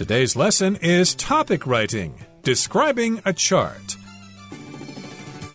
[0.00, 3.96] Today's lesson is topic writing, describing a chart.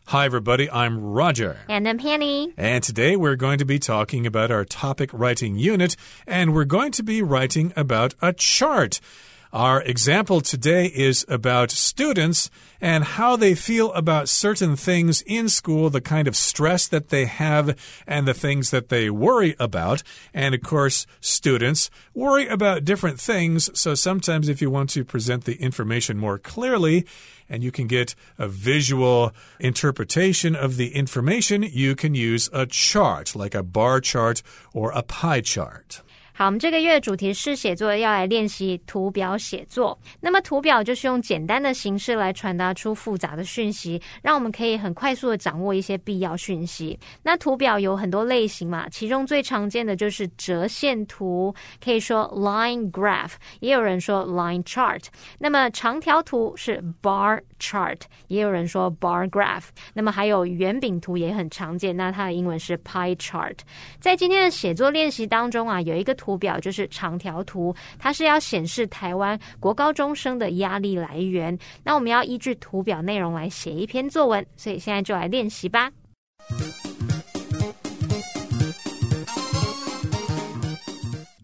[0.06, 0.70] Hi, everybody.
[0.70, 1.58] I'm Roger.
[1.68, 2.54] And I'm Penny.
[2.56, 5.96] And today we're going to be talking about our topic writing unit,
[6.28, 9.00] and we're going to be writing about a chart.
[9.56, 12.50] Our example today is about students
[12.82, 17.24] and how they feel about certain things in school, the kind of stress that they
[17.24, 20.04] have, and the things that they worry about.
[20.34, 23.70] And of course, students worry about different things.
[23.80, 27.06] So sometimes, if you want to present the information more clearly,
[27.48, 33.38] and you can get a visual interpretation of the information, you can use a chart,
[33.38, 36.02] like a bar chart or a pie chart.
[36.38, 39.98] 好，我们这个月主题是写作，要来练习图表写作。
[40.20, 47.00] 那么图表就是用简单的形式来传达出复杂的讯息，让我们可以很快速的掌握一些必要讯息。
[47.24, 55.06] 那图表有很多类型嘛，其中最常见的就是折线图，可以说 line graph，也有人说 line chart。
[55.40, 59.68] 那么长条图是 bar chart，也有人说 bar graph。
[59.94, 63.56] 那么还有圆饼图也很常见，那它的英文是 pie chart。
[64.02, 66.14] 在今天的写作练习当中啊，有一个。
[66.26, 71.56] 图表就是长条图，它是要显示台湾国高中生的压力来源。
[71.84, 75.92] 那我们要依据图表内容来写一篇作文，所以现在就来练习吧。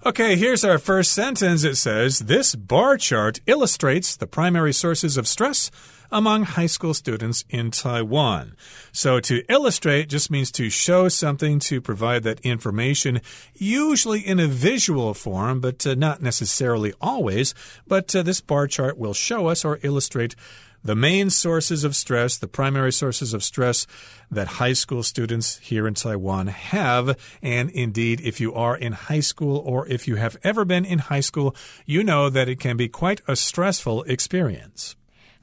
[0.03, 1.63] Okay, here's our first sentence.
[1.63, 5.69] It says, This bar chart illustrates the primary sources of stress
[6.11, 8.55] among high school students in Taiwan.
[8.91, 13.21] So to illustrate just means to show something, to provide that information,
[13.53, 17.53] usually in a visual form, but uh, not necessarily always.
[17.85, 20.35] But uh, this bar chart will show us or illustrate
[20.83, 23.85] the main sources of stress, the primary sources of stress
[24.29, 27.17] that high school students here in Taiwan have.
[27.41, 30.99] And indeed, if you are in high school or if you have ever been in
[30.99, 34.95] high school, you know that it can be quite a stressful experience.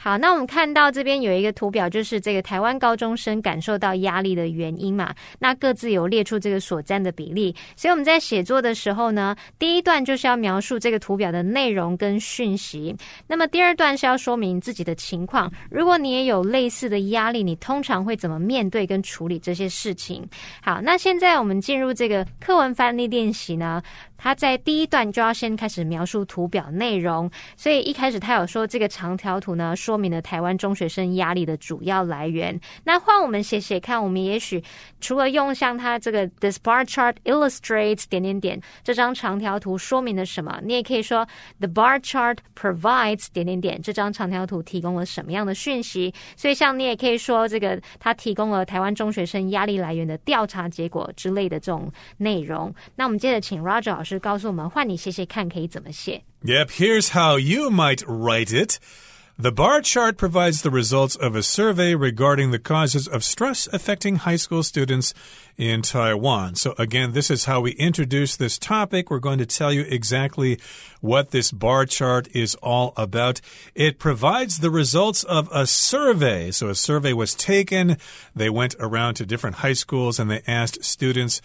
[0.08, 5.14] 好，那我们看到这边有一个图表，就是这个台湾高中生感受到压力的原因嘛。
[5.38, 12.96] 那各自有列出这个所占的比例，所以我们在写作的时候呢，第一段就是要描述这个图表的内容跟讯息。
[13.26, 15.52] 那么第二段是要说明自己的情况。
[15.70, 20.26] 如果你也有类似的压力，你通常会怎么面对跟处理这些事情？
[20.62, 23.82] 好，那现在我们进入这个课文翻译练习呢。
[24.18, 32.60] 他在第一段就要先开始描述图表内容，所以一开始他有说这个长条图呢，说明了台湾中学生压力的主要来源。
[32.82, 34.60] 那换我们写写看，我们也许
[35.00, 41.24] 除了用像他这个 this bar chart illustrates 点点点这张长条图说明了什么，你也可以说
[41.60, 46.12] the bar chart provides 点点点这张长条图提供了什么样的讯息。
[46.36, 52.74] 所以像你也可以说这个他提供了台湾中学生压力来源的调查结果之类的这种内容。
[52.96, 54.07] 那我们接着请 Roger 老师。
[54.07, 56.23] 师告诉我们，换你写写看可以怎么写。
[56.43, 58.79] Yep, here's how you might write it.
[59.35, 64.17] The bar chart provides the results of a survey regarding the causes of stress affecting
[64.17, 65.11] high school students
[65.57, 66.53] in Taiwan.
[66.53, 69.09] So, again, this is how we introduce this topic.
[69.09, 70.59] We're going to tell you exactly
[71.01, 73.41] what this bar chart is all about.
[73.73, 76.51] It provides the results of a survey.
[76.51, 77.97] So, a survey was taken,
[78.35, 81.41] they went around to different high schools and they asked students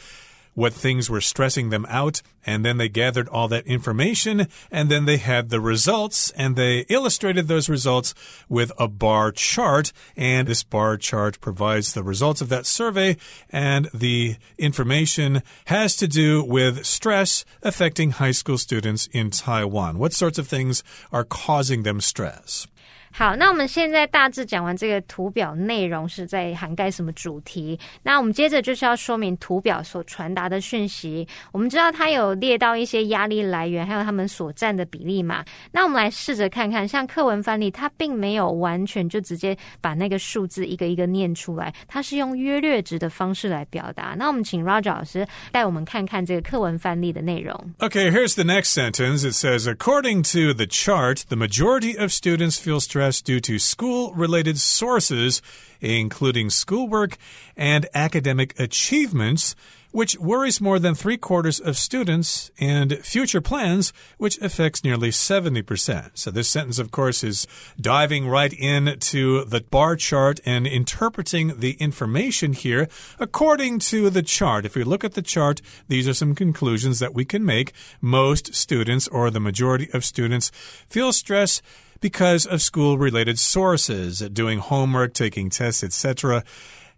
[0.53, 5.05] what things were stressing them out, and then they gathered all that information, and then
[5.05, 8.13] they had the results, and they illustrated those results
[8.49, 9.91] with a bar chart.
[10.15, 13.17] And this bar chart provides the results of that survey,
[13.49, 19.97] and the information has to do with stress affecting high school students in Taiwan.
[19.97, 22.67] What sorts of things are causing them stress?
[23.12, 27.78] 好，那我们现在大致讲完这个图表内容是在涵盖什么主题。
[28.02, 31.26] 那我们接着就是要说明图表所传达的讯息。
[31.50, 35.42] 我们知道它有列到一些压力来源，还有他们所占的比例嘛。
[35.72, 44.14] 那我们来试着看看，像课文范例，它并没有完全就直接把那个数字一个一个念出来，它是用约略值的方式来表达。
[44.18, 47.58] 那我们请 Roger 老师带我们看看这个课文范例的内容。
[47.78, 49.26] Okay, here's the next sentence.
[49.26, 53.59] It says, according to the chart, the majority of students feel stressed stress due to
[53.59, 55.41] school related sources,
[55.81, 57.17] including schoolwork
[57.57, 59.55] and academic achievements,
[59.91, 66.11] which worries more than three quarters of students, and future plans, which affects nearly 70%.
[66.13, 67.45] So, this sentence, of course, is
[67.79, 72.87] diving right into the bar chart and interpreting the information here
[73.19, 74.65] according to the chart.
[74.65, 77.73] If we look at the chart, these are some conclusions that we can make.
[78.01, 80.51] Most students, or the majority of students,
[80.87, 81.61] feel stress
[82.03, 86.43] because of school related sources, doing homework, taking tests, etc.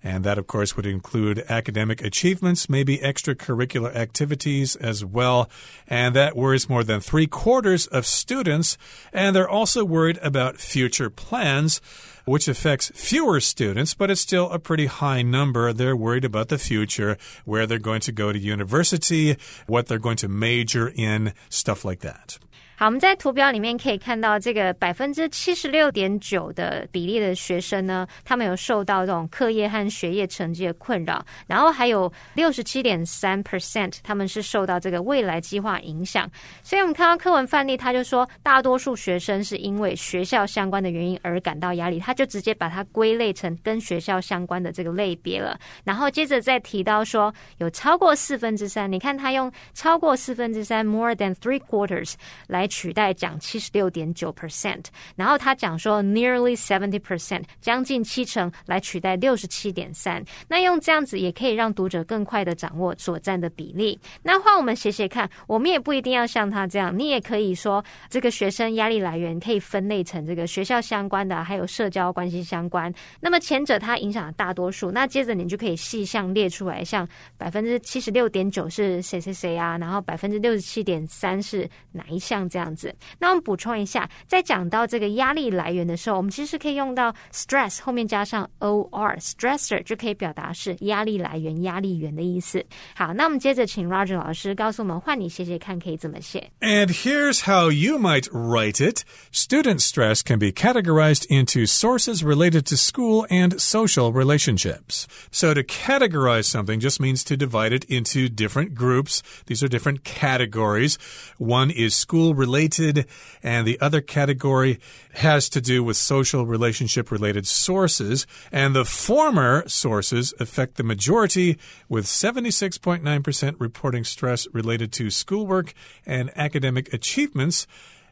[0.04, 5.48] And that, of course, would include academic achievements, maybe extracurricular activities as well.
[5.88, 8.80] And that worries more than three quarters of students.
[9.14, 11.82] And they're also worried about future plans
[12.25, 15.73] which affects fewer students, but it's still a pretty high number.
[15.73, 19.37] They're worried about the future, where they're going to go to university,
[19.67, 22.39] what they're going to major in, stuff like that.
[22.77, 36.27] 好，我们在图表里面可以看到，这个百分之七十六点九的比例的学生呢，他们有受到这种课业和学业成绩的困扰，然后还有六十七点三 percent 他们是受到这个未来计划影响。
[36.63, 45.60] 所以，我们看到课文范例，他就说，大多数学生是因为学校相关的原因而感到压力，他 就直接把它归类成跟学校相关的这个类别了。
[45.84, 52.14] 然后接着再提到说，有超过四分之三，你看他用超过四分之三 more than three quarters
[52.48, 52.68] 来。
[52.76, 54.84] 取代讲七十六点九 percent，
[55.16, 60.22] 然后他讲说 nearly seventy percent，将近七成来取代六十七点三。
[60.50, 63.98] 那用这样子也可以让读者更快的掌握所占的比例。
[64.24, 72.94] 那换我们写写看，我们也不一定要像他这样，你也可以说这个学生压力来源可以分类成这个学校相关的，还有社交关系相关。
[73.20, 77.08] 那么前者它影响了大多数，那接着你就可以细项列出来，像
[77.38, 82.46] 百分之七十六点九是谁谁谁啊，然后百分之六十七点三是哪一项？
[82.48, 92.64] 这样子，那我们补充一下，在讲到这个压力来源的时候，我们其实可以用到 stress 后面加上 or，stressor 就可以表达是压力来源、压力源的意思。
[92.96, 96.52] 好，那我们接着请 Roger 老师告诉我们，换你写写看可以怎么写。
[96.60, 99.04] And here's how you might write it.
[99.32, 105.08] Student stress can be categorized into sort sources related to school and social relationships.
[105.32, 109.24] So to categorize something just means to divide it into different groups.
[109.46, 110.98] These are different categories.
[111.38, 113.06] One is school related,
[113.42, 114.78] and the other category
[115.14, 118.28] has to do with social relationship related sources.
[118.52, 121.58] And the former sources affect the majority,
[121.88, 125.74] with 76.9% reporting stress related to schoolwork
[126.06, 127.68] and academic achievements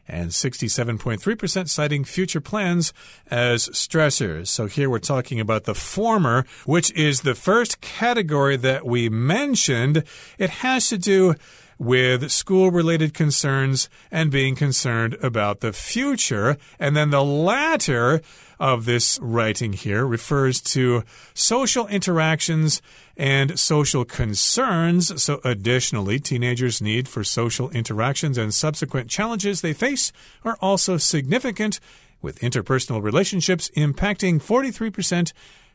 [0.08, 2.92] and 67.3% citing future plans
[3.30, 4.48] as stressors.
[4.48, 10.04] So here we're talking about the former, which is the first category that we mentioned.
[10.38, 11.34] It has to do
[11.78, 16.56] with school related concerns and being concerned about the future.
[16.78, 18.20] And then the latter
[18.60, 21.02] of this writing here refers to
[21.34, 22.80] social interactions
[23.16, 25.22] and social concerns.
[25.22, 30.12] So, additionally, teenagers' need for social interactions and subsequent challenges they face
[30.44, 31.80] are also significant,
[32.22, 35.32] with interpersonal relationships impacting 43%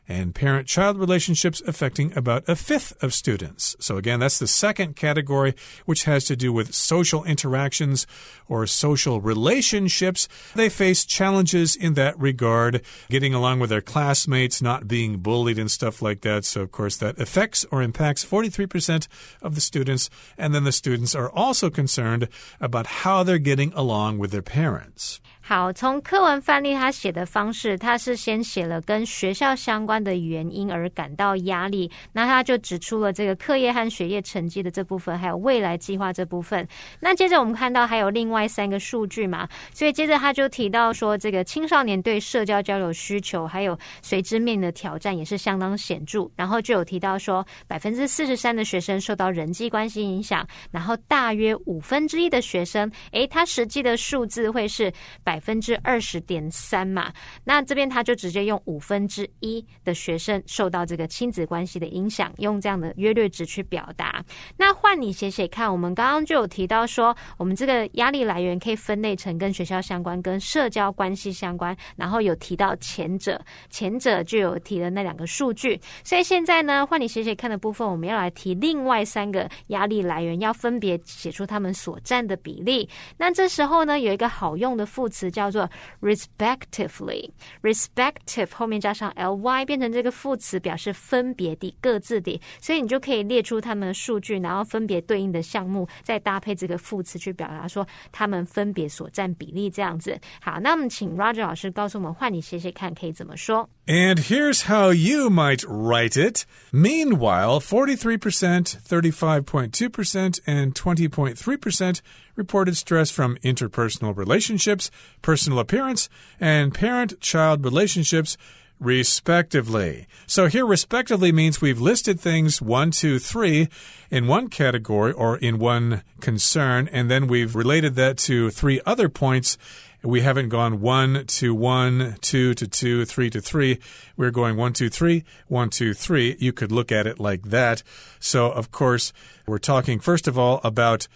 [0.08, 3.76] and parent child relationships affecting about a fifth of students.
[3.78, 5.54] So, again, that's the second category,
[5.86, 8.06] which has to do with social interactions
[8.48, 10.28] or social relationships.
[10.54, 15.70] They face challenges in that regard, getting along with their classmates, not being bullied, and
[15.70, 16.44] stuff like that.
[16.44, 19.06] So, of course, that affects or impacts 43%
[19.42, 20.10] of the students.
[20.36, 22.28] And then the students are also concerned
[22.60, 25.20] about how they're getting along with their parents.
[25.42, 36.68] 好，从课文范例他写的方式，他是先写了跟学校相关的原因而感到压力，那他就指出了这个课业和学业成绩的这部分，还有未来计划这部分。
[37.00, 46.30] 那接着我们看到还有另外三个数据嘛，所以接着他就提到说，这个青少年对社交交流需求还有随之面的挑战也是相当显著。
[46.36, 54.92] 然后就有提到说，百分之四十三的学生受到人际关系影响，然后大约五分之一的学生，诶，他实际的数字会是
[55.24, 55.39] 百。
[55.40, 57.12] 分之二十点三嘛，
[57.42, 64.22] 那这边他就直接用五分之一的学生受到这个亲子关系的影响，用这样的约略值去表达。
[64.56, 75.80] 那换你写写看，我们刚刚就有提到说，我们这个压力来源可以分类成跟学校相关、跟社交关系相关，然后有提到前者，前者就有提了那两个数据。
[76.02, 82.88] 所以现在呢，换你写写看的部分，我们要来提另外三个压力来源，要分别写出他们所占的比例。
[83.16, 85.19] 那这时候呢，有一个好用的副词。
[85.20, 100.18] 词叫做 respectively，respective 后面加上 ly 变成这个副词，表示分别的、各自的，所以你就可以列出它们的数据，然后分别对应的项目，再搭配这个副词去表达说它们分别所占比例这样子。
[100.40, 106.46] 好，那我们请 Roger 老师告诉我们，换你写写看，可以怎么说？And here's how you might write it.
[106.72, 111.98] Meanwhile, forty-three percent, thirty-five point two percent, and twenty point three percent.
[112.40, 116.08] Reported stress from interpersonal relationships, personal appearance,
[116.40, 118.38] and parent child relationships
[118.80, 120.06] respectively.
[120.26, 123.68] So here, respectively means we've listed things one, two, three
[124.10, 129.10] in one category or in one concern, and then we've related that to three other
[129.10, 129.58] points
[130.02, 133.78] We haven't gone one to one, two to two, three to three.
[134.16, 136.36] We're going one, two, three, one, two, three.
[136.38, 137.82] You could look at it like that.
[138.18, 139.12] So, of course,
[139.46, 141.06] we're talking first of all about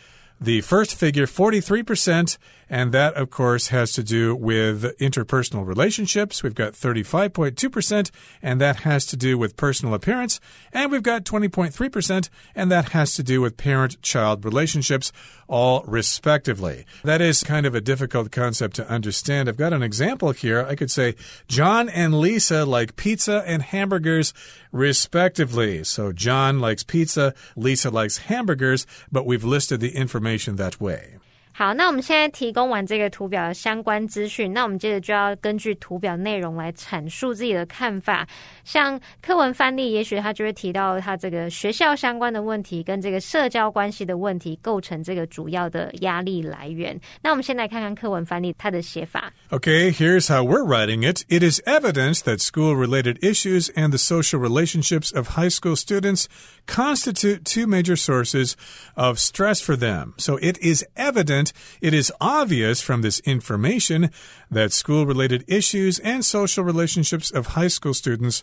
[0.41, 2.39] the first figure, 43%,
[2.69, 6.43] and that, of course, has to do with interpersonal relationships.
[6.43, 8.11] We've got 35.2%,
[8.43, 10.41] and that has to do with personal appearance.
[10.73, 15.13] And we've got 20.3%, and that has to do with parent child relationships,
[15.49, 16.85] all respectively.
[17.03, 19.49] That is kind of a difficult concept to understand.
[19.49, 20.65] I've got an example here.
[20.67, 21.15] I could say
[21.49, 24.33] John and Lisa like pizza and hamburgers,
[24.73, 25.85] respectively.
[25.85, 31.19] So John likes pizza, Lisa likes hamburgers, but we've listed the information that way.
[31.57, 38.27] 好，那我们现在提供完这个图表的相关资讯，那我们接着就要根据图表内容来阐述自己的看法。
[38.65, 47.01] 像课文范例，也许他就会提到他这个学校相关的问题跟这个社交关系的问题构成这个主要的压力来源。
[47.23, 49.33] 那我们先来看看课文范例它的写法。
[49.55, 51.25] Okay, here's how we're writing it.
[51.29, 56.29] It is evident that school-related issues and the social relationships of high school students
[56.67, 58.57] constitute two major sources
[58.97, 60.15] of stress for them.
[60.17, 64.11] So it is evident, it is obvious from this information
[64.51, 68.43] that school related issues and social relationships of high school students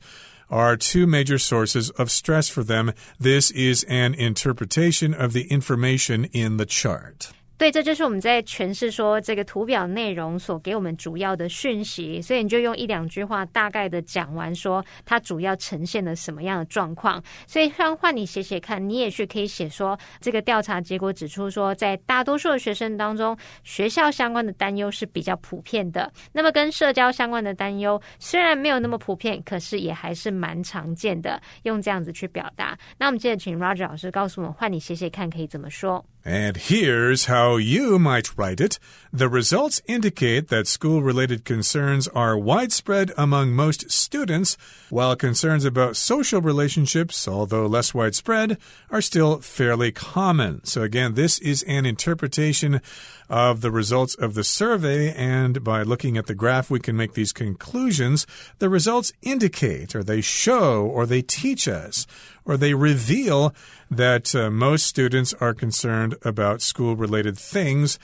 [0.50, 2.94] are two major sources of stress for them.
[3.20, 7.34] This is an interpretation of the information in the chart.
[7.62, 17.24] 对，这就是我们在诠释说这个图表内容所给我们主要的讯息，所以你就用一两句话大概的讲完，说它主要呈现了什么样的状况。
[17.46, 26.12] 所以让换你写写看，你也许可以写说，这个调查结果指出说，在大多数的学生当中，学校相关的担忧是比较普遍的。
[26.34, 31.39] 那么跟社交相关的担忧虽然没有那么普遍，可是也还是蛮常见的。
[31.62, 32.75] 用这样子去表达。
[32.98, 36.03] 那我们接着请 Roger 老师告诉我们，换你写写看可以怎么说。
[36.24, 38.78] And here's how you might write it.
[39.12, 44.56] The results indicate that school related concerns are widespread among most students,
[44.90, 48.58] while concerns about social relationships, although less widespread,
[48.92, 50.63] are still fairly common.
[50.63, 52.82] So, again, this is an interpretation
[53.28, 57.13] of the results of the survey, and by looking at the graph, we can make
[57.13, 58.28] these conclusions.
[58.60, 62.06] The results indicate, or they show, or they teach us,
[62.45, 63.53] or they reveal
[63.89, 68.00] that uh, most students are concerned about school related things.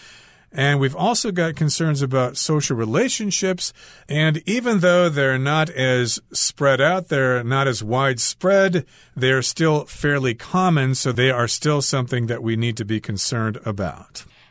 [0.51, 3.73] And we've also got concerns about social relationships.
[4.07, 10.33] And even though they're not as spread out, they're not as widespread, they're still fairly
[10.33, 10.95] common.
[10.95, 14.23] So they are still something that we need to be concerned about.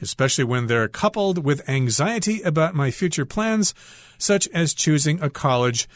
[0.00, 3.74] especially when they're coupled with anxiety about my future plans,
[4.18, 5.88] such as choosing a college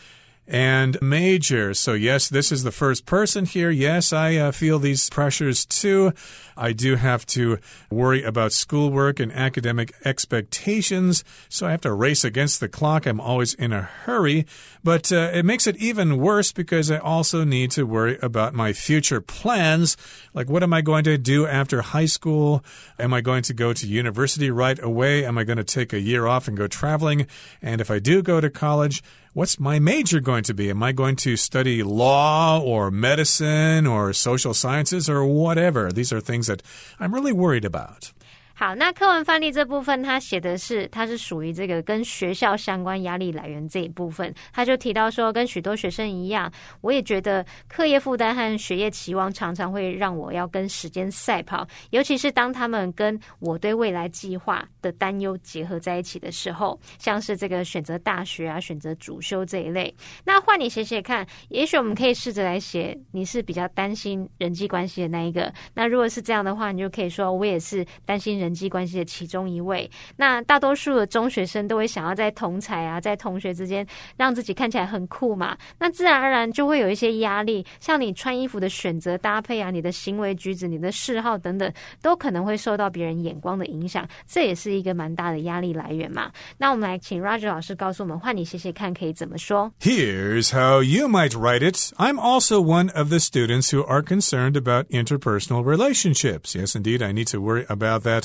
[0.47, 1.73] and major.
[1.75, 3.71] So, yes, this is the first person here.
[3.71, 6.13] Yes, I uh, feel these pressures too.
[6.57, 7.59] I do have to
[7.91, 11.25] worry about schoolwork and academic expectations.
[11.49, 13.07] So, I have to race against the clock.
[13.07, 14.47] I'm always in a hurry.
[14.83, 18.75] But uh, it makes it even worse because I also need to worry about my
[18.75, 19.97] future plans.
[20.35, 22.63] Like, what am I going to do after high school?
[22.99, 25.25] Am I going to go to university right away?
[25.25, 27.27] Am I going to take a year off and go traveling?
[27.63, 29.03] And if I do go to college,
[29.35, 30.71] what's my major going to be?
[30.71, 35.93] Am I going to study law or medicine or social sciences or whatever?
[35.93, 36.63] These are things that
[36.99, 38.13] I'm really worried about.
[38.57, 44.33] 好，那课文范例这部分，他写的是，它是属于这个跟学校相关压力来源这一部分。
[44.53, 59.93] 他就提到说，跟许多学生一样，我也觉得课业负担和学业期望常常会让我要跟时间赛跑，尤其是当他们跟我对未来计划的担忧结合在一起的时候，像是这个选择大学啊、选择主修这一类。
[60.25, 65.53] 那换你写写看，也许我们可以试着来写，你是比较担心人际关系的那一个。
[65.75, 68.44] 那如果是这样的话，你就可以说，我也是担心人。
[68.44, 73.86] 人际关系的其中一位，那大多数的中学生都会想要在同才啊，在同学之间
[74.18, 81.72] 让自己看起来很酷嘛，那自然而然就会有一些压力，像你穿衣服的选择搭配啊，你的行为举止、你的嗜好等等，
[82.02, 86.32] 都可能会受到别人眼光的影响，这也是一个蛮大的压力来源嘛。
[86.58, 89.72] 那我们来请 Roger 老师告诉我们，换你写写看可以怎么说。
[89.80, 91.78] Here's how you might write it.
[91.98, 96.56] I'm also one of the students who are concerned about interpersonal relationships.
[96.56, 98.24] Yes, indeed, I need to worry about that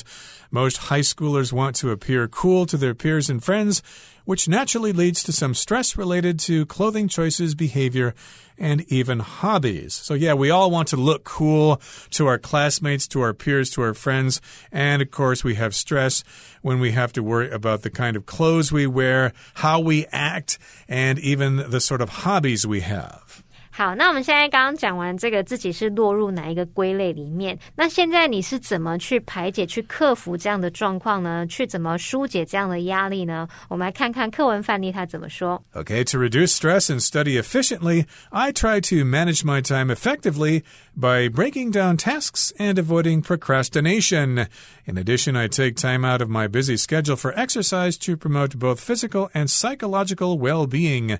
[0.50, 3.82] most high schoolers want to appear cool to their peers and friends,
[4.24, 8.14] which naturally leads to some stress related to clothing choices, behavior,
[8.58, 9.94] and even hobbies.
[9.94, 13.82] So, yeah, we all want to look cool to our classmates, to our peers, to
[13.82, 14.40] our friends.
[14.70, 16.22] And of course, we have stress
[16.62, 20.58] when we have to worry about the kind of clothes we wear, how we act,
[20.88, 23.42] and even the sort of hobbies we have.
[23.71, 31.45] 好，那我们现在刚刚讲完这个自己是落入哪一个归类里面，那现在你是怎么去排解、去克服这样的状况呢？
[31.47, 33.45] 去怎么疏解这样的压力呢？
[33.67, 35.61] 我们来看看课文范例他怎么说。
[35.73, 40.63] Okay, to reduce stress and study efficiently, I try to manage my time effectively
[40.95, 44.47] by breaking down tasks and avoiding procrastination.
[44.85, 48.79] In addition, I take time out of my busy schedule for exercise to promote both
[48.79, 51.19] physical and psychological well being.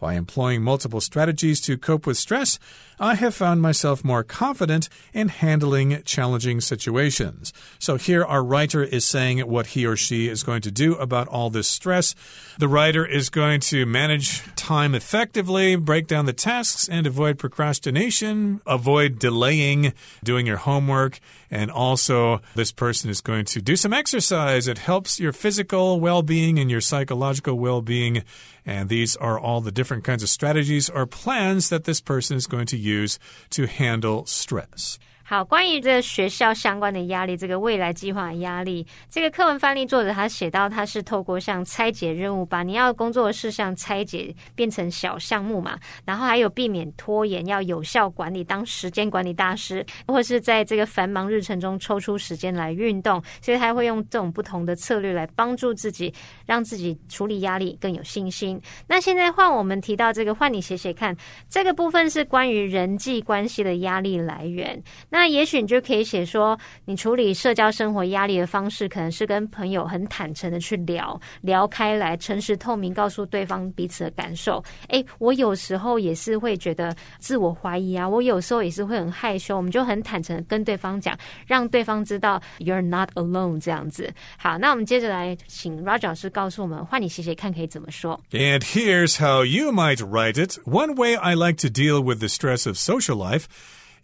[0.00, 2.58] By employing multiple strategies to cope with stress,
[2.98, 7.52] I have found myself more confident in handling challenging situations.
[7.78, 11.28] So here our writer is saying what he or she is going to do about
[11.28, 12.14] all this stress.
[12.58, 18.62] The writer is going to manage time effectively, break down the tasks, and avoid procrastination,
[18.66, 19.92] avoid delaying
[20.24, 21.20] doing your homework.
[21.50, 24.68] And also, this person is going to do some exercise.
[24.68, 28.24] It helps your physical well being and your psychological well being.
[28.66, 32.46] And these are all the different kinds of strategies or plans that this person is
[32.46, 33.18] going to use
[33.50, 34.98] to handle stress.
[35.30, 56.12] 好，关于这个学校相关的压力，这个未来计划压力，这个课文翻译作者他写到，他是透过像拆解任务，把你要工作的事项拆解变成小项目嘛，然后还有避免拖延，要有效管理，当时间管理大师，或是在这个繁忙日程中抽出时间来运动，所以他会用这种不同的策略来帮助自己，
[56.44, 58.60] 让自己处理压力更有信心。
[58.88, 61.16] 那现在换我们提到这个，换你写写看，
[61.48, 64.82] 这个部分是关于人际关系的压力来源。
[65.08, 74.63] 那那也许你就可以写说，你处理社交生活压力的方式，可能是跟朋友很坦诚的去聊聊开来，诚实透明，告诉对方彼此的感受。
[74.89, 84.11] 哎，我有时候也是会觉得自我怀疑啊，我有时候也是会很害羞，我们就很坦诚的跟对方讲，让对方知道 you're not alone 这样子。
[84.37, 88.19] 好，那我们接着来请 Roger 老师告诉我们，换你写写看可以怎么说。
[88.31, 90.59] And here's how you might write it.
[90.65, 93.45] One way I like to deal with the stress of social life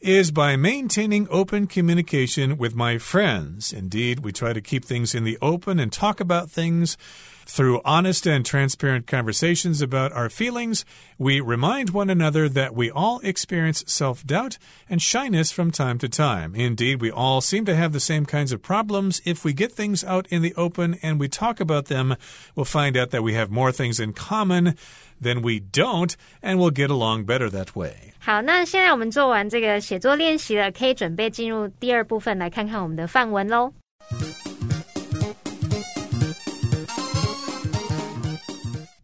[0.00, 3.72] is by maintaining open communication with my friends.
[3.72, 6.96] Indeed, we try to keep things in the open and talk about things.
[7.48, 10.84] Through honest and transparent conversations about our feelings,
[11.16, 14.58] we remind one another that we all experience self doubt
[14.90, 16.56] and shyness from time to time.
[16.56, 19.22] Indeed, we all seem to have the same kinds of problems.
[19.24, 22.16] If we get things out in the open and we talk about them,
[22.56, 24.74] we'll find out that we have more things in common
[25.21, 28.13] than we don't, and we'll get along better that way.
[28.19, 33.73] 好，那现在我们做完这个写作练习了，可以准备进入第二部分，来看看我们的范文喽。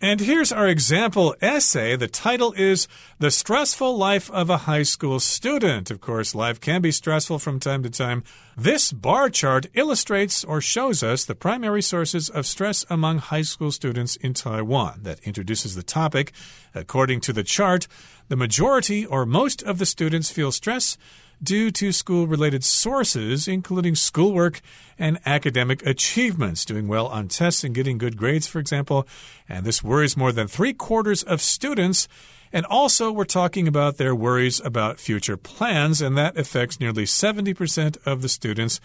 [0.05, 1.95] And here's our example essay.
[1.95, 2.89] The title is
[3.21, 5.93] The Stressful Life of a High School Student.
[5.93, 8.25] Of course, life can be stressful from time to time.
[8.57, 13.71] This bar chart illustrates or shows us the primary sources of stress among high school
[13.71, 15.05] students in Taiwan.
[15.05, 16.33] That introduces the topic.
[16.75, 17.87] According to the chart,
[18.27, 20.99] the majority or most of the students feel stress
[21.43, 24.61] due to school related sources, including schoolwork
[24.99, 29.07] and academic achievements, doing well on tests and getting good grades, for example.
[29.49, 32.09] And this worries more than three quarters of students.
[32.53, 37.97] And also, we're talking about their worries about future plans, and that affects nearly 70%
[38.07, 38.81] of the students.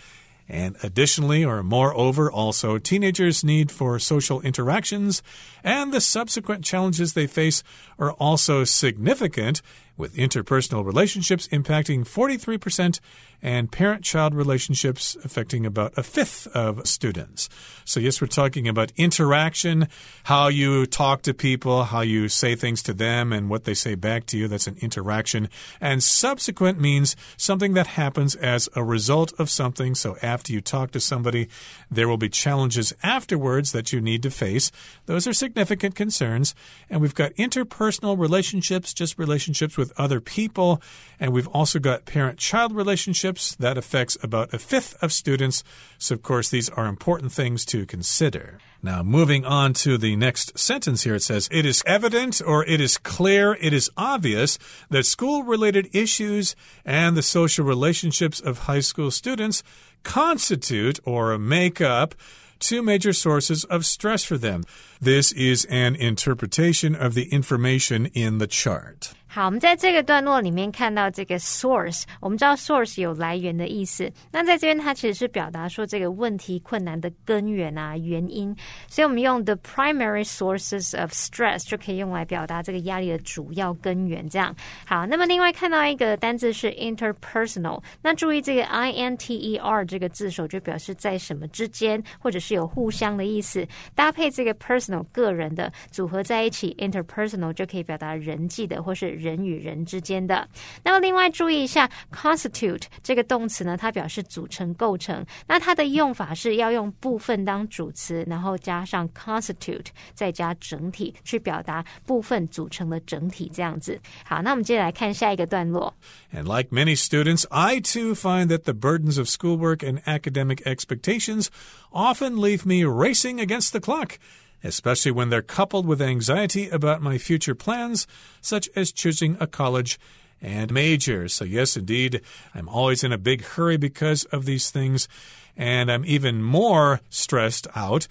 [0.50, 5.22] And additionally, or moreover, also teenagers' need for social interactions
[5.64, 7.64] and the subsequent challenges they face
[8.00, 9.62] are also significant
[9.98, 13.00] with interpersonal relationships impacting 43%
[13.42, 17.50] and parent child relationships affecting about a fifth of students.
[17.86, 19.88] So, yes, we're talking about interaction,
[20.24, 23.96] how you talk to people, how you say things to them, and what they say
[23.96, 24.48] back to you.
[24.48, 25.50] That's an interaction.
[25.80, 29.94] And subsequent means something that happens as a result of something.
[29.96, 31.48] So, after you talk to somebody,
[31.92, 34.72] there will be challenges afterwards that you need to face.
[35.06, 36.56] Those are significant concerns.
[36.90, 40.82] And we've got interpersonal relationships, just relationships with other people.
[41.20, 43.56] And we've also got parent child relationships.
[43.56, 45.64] That affects about a fifth of students.
[45.98, 48.60] So, of course, these are important things to consider.
[48.84, 52.80] Now, moving on to the next sentence here, it says, It is evident or it
[52.80, 58.82] is clear, it is obvious that school related issues and the social relationships of high
[58.82, 59.64] school students
[60.04, 62.14] constitute or make up
[62.60, 64.64] two major sources of stress for them.
[65.00, 69.14] This is an interpretation of the information in the chart.
[69.38, 74.12] 好，我们在这个段落里面看到这个 source，我们知道 source 有来源的意思。
[74.32, 78.52] 那在这边，它其实是表达说这个问题困难的根源啊、原因。
[78.88, 84.28] 所以我们用 the primary sources of stress 就可以用来表达这个压力的主要根源。
[84.28, 84.56] 这样
[84.88, 99.27] 好，那么另外看到一个单字是 interpersonal，那注意这个 i n t e r 这个字首就表示在什么之间，或者是有互相的意思，搭配这个 personal 个人的组合在一起，interpersonal 就可以表达人际的或是人。
[99.28, 100.48] 人与人之间的。
[100.84, 105.26] 那么，另外注意一下，constitute 这个动词呢，它表示组成、构成。
[105.48, 114.00] 那它的用法是要用部分当主词，然后加上 constitute，再加整体，去表达部分组成的整体这样子。
[114.24, 115.94] 好，那我们接着来看下一个段落。
[116.34, 121.48] And like many students, I too find that the burdens of schoolwork and academic expectations
[121.92, 124.18] often leave me racing against the clock
[124.64, 128.08] especially when they're coupled with anxiety about my future plans,
[128.42, 130.00] such as choosing a college
[130.42, 131.28] and major.
[131.28, 132.22] So, yes, indeed,
[132.54, 135.08] I'm always in a big hurry because of these things,
[135.56, 138.08] and I'm even more stressed out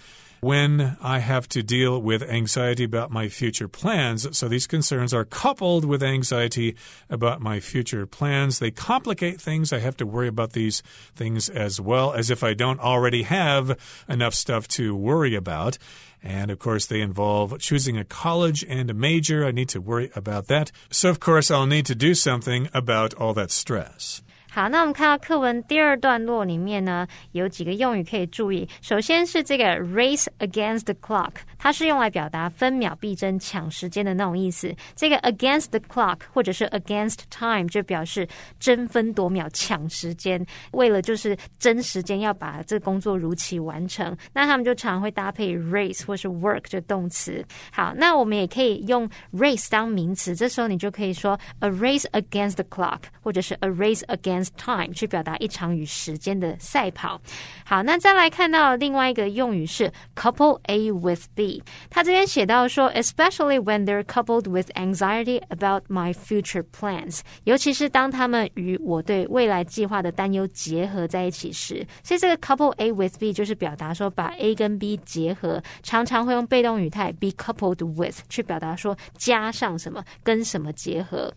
[0.46, 4.38] when I have to deal with anxiety about my future plans.
[4.38, 6.76] So these concerns are coupled with anxiety
[7.10, 8.60] about my future plans.
[8.60, 9.72] They complicate things.
[9.72, 10.84] I have to worry about these
[11.16, 13.76] things as well as if I don't already have
[14.08, 15.78] enough stuff to worry about.
[16.22, 19.44] And of course, they involve choosing a college and a major.
[19.44, 20.70] I need to worry about that.
[20.90, 24.22] So, of course, I'll need to do something about all that stress.
[24.56, 28.66] 好，那我们看到课文第二段落里面呢，有几个用语可以注意。
[28.80, 34.74] 首先是这个 race against the clock，它是用来表达分秒必争、抢时间的那种意思。
[34.94, 38.26] 这个 against the clock 或者是 against time 就表示
[38.58, 40.42] 争分夺秒、抢时间，
[40.72, 44.16] 为了就是争时间，要把这工作如期完成。
[44.32, 47.44] 那他们就常会搭配 race 或是 work 这动词。
[47.70, 57.20] 好，那我们也可以用 race 当名词，这时候你就可以说 a race against the clock，或者是 a race against time 去表达一场与时间的赛跑。
[57.64, 61.62] 好，那再来看到另外一个用语是 couple A with B。
[61.90, 71.86] 他这边写到说，especially when they're coupled with anxiety about my future plans，尤其是当他们与我对未来计划的担忧结合在一起时。
[72.02, 81.32] 所以这个 couple A with B 就是表达说把 A 跟 B 结合，常常会用被动语态 be coupled with 去表达说加上什么跟什么结合。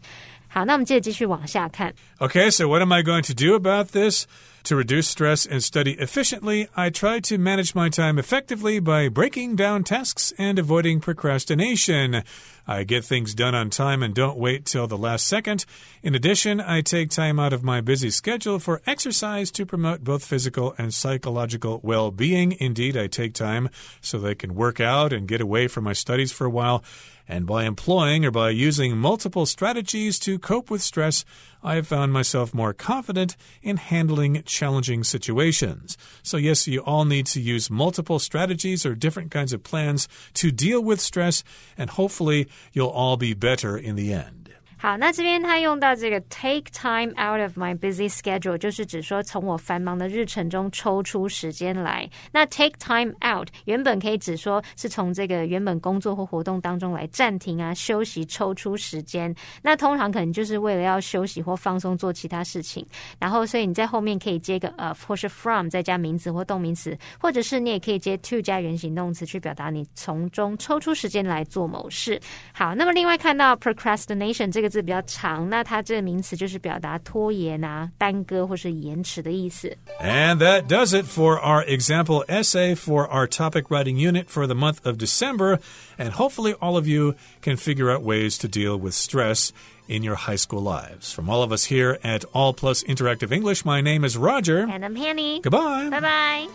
[0.49, 1.93] 好，那我们接着继续往下看。
[2.19, 4.27] Okay, so what am I going to do about this?
[4.69, 9.57] To reduce stress and study efficiently, I try to manage my time effectively by breaking
[9.57, 12.23] down tasks and avoiding procrastination.
[12.67, 15.67] I get things done on time and don't wait till the last second.
[16.03, 20.25] In addition, I take time out of my busy schedule for exercise to promote both
[20.25, 22.57] physical and psychological well being.
[22.59, 23.69] Indeed, I take time
[24.01, 26.83] so that I can work out and get away from my studies for a while.
[27.32, 31.24] And by employing or by using multiple strategies to cope with stress,
[31.62, 35.96] I have found myself more confident in handling challenging situations.
[36.24, 40.50] So, yes, you all need to use multiple strategies or different kinds of plans to
[40.52, 41.44] deal with stress,
[41.78, 44.39] and hopefully, you'll all be better in the end.
[44.82, 52.10] 好，那这边他用到这个 take time out of my busy schedule，就是指说从我繁忙的日程中抽出时间来。
[52.32, 59.36] 那 take time out 原本可以指说是从这个原本工作或活动当中来暂停啊、休息、抽出时间。
[59.62, 62.88] 那通常可能就是为了要休息或放松做其他事情。
[63.20, 72.18] 然后，所以你在后面可以接个 of 或是 from，再加名词或动名词，或者是你也可以接 to 加原形动词去表达你从中抽出时间来做某事。
[72.54, 74.71] 好，那么另外看到 procrastination 这个个。
[74.75, 79.77] 字比较长，那它这个名词就是表达拖延啊、耽搁或是延迟的意思。
[80.01, 84.79] And that does it for our example essay for our topic writing unit for the month
[84.83, 85.61] of December.
[85.97, 89.53] And hopefully, all of you can figure out ways to deal with stress
[89.87, 91.13] in your high school lives.
[91.13, 94.67] From all of us here at All Plus Interactive English, my name is Roger.
[94.69, 95.41] And I'm Hanny.
[95.41, 95.89] Goodbye.
[95.89, 96.49] Bye bye.